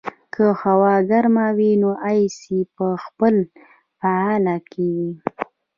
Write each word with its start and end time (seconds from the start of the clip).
که 0.33 0.45
هوا 0.61 0.95
ګرمه 1.09 1.47
وي، 1.57 1.71
اې 2.07 2.19
سي 2.39 2.57
په 2.75 2.85
خپله 3.03 3.41
فعاله 3.99 4.57
کېږي. 4.71 5.11